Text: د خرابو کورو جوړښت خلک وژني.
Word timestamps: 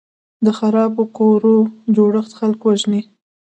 د 0.45 0.47
خرابو 0.57 1.03
کورو 1.17 1.55
جوړښت 1.95 2.31
خلک 2.39 2.59
وژني. 2.63 3.01